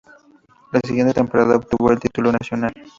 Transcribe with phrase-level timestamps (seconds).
[0.71, 2.73] La siguiente temporada obtuvo el título nacional.